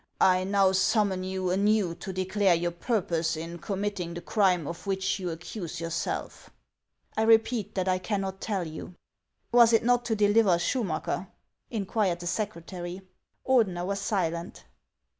I 0.19 0.45
now 0.45 0.71
summon 0.71 1.23
you 1.23 1.51
anew 1.51 1.93
to 1.93 2.11
declare 2.11 2.55
your 2.55 2.71
purpose 2.71 3.37
in 3.37 3.59
committing 3.59 4.15
the 4.15 4.21
crime 4.21 4.65
of 4.65 4.87
which 4.87 5.19
you 5.19 5.29
accuse 5.29 5.79
yourself."" 5.79 6.49
I 7.17 7.21
repeat 7.21 7.75
that 7.75 7.87
I 7.87 7.99
cannot 7.99 8.41
tell 8.41 8.65
you."" 8.65 8.95
Was 9.51 9.73
it 9.73 9.83
not 9.83 10.03
to 10.05 10.15
deliver 10.15 10.57
Schumacker?" 10.57 11.27
inquired 11.69 12.19
the 12.19 12.25
secretary. 12.25 13.03
Ordener 13.47 13.85
was 13.85 13.99
silent. 14.01 14.65